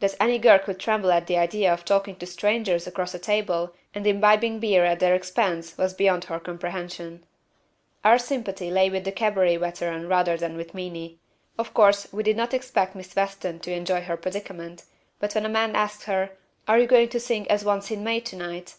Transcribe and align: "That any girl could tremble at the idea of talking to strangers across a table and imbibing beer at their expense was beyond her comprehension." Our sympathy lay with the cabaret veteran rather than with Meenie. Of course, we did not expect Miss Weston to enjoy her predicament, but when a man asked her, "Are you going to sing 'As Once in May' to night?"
"That 0.00 0.14
any 0.18 0.38
girl 0.38 0.58
could 0.58 0.80
tremble 0.80 1.12
at 1.12 1.26
the 1.26 1.36
idea 1.36 1.70
of 1.70 1.84
talking 1.84 2.16
to 2.16 2.24
strangers 2.24 2.86
across 2.86 3.12
a 3.12 3.18
table 3.18 3.74
and 3.94 4.06
imbibing 4.06 4.58
beer 4.58 4.86
at 4.86 5.00
their 5.00 5.14
expense 5.14 5.76
was 5.76 5.92
beyond 5.92 6.24
her 6.24 6.40
comprehension." 6.40 7.26
Our 8.02 8.16
sympathy 8.18 8.70
lay 8.70 8.88
with 8.88 9.04
the 9.04 9.12
cabaret 9.12 9.58
veteran 9.58 10.08
rather 10.08 10.38
than 10.38 10.56
with 10.56 10.72
Meenie. 10.72 11.18
Of 11.58 11.74
course, 11.74 12.10
we 12.10 12.22
did 12.22 12.38
not 12.38 12.54
expect 12.54 12.94
Miss 12.96 13.14
Weston 13.14 13.58
to 13.60 13.72
enjoy 13.74 14.00
her 14.00 14.16
predicament, 14.16 14.84
but 15.18 15.34
when 15.34 15.44
a 15.44 15.50
man 15.50 15.76
asked 15.76 16.04
her, 16.04 16.30
"Are 16.66 16.78
you 16.78 16.86
going 16.86 17.10
to 17.10 17.20
sing 17.20 17.46
'As 17.50 17.62
Once 17.62 17.90
in 17.90 18.02
May' 18.02 18.20
to 18.20 18.36
night?" 18.36 18.76